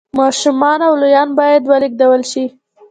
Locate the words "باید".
1.39-1.61